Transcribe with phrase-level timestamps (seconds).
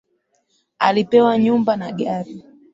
[0.79, 2.43] Alipewa nyumba na gari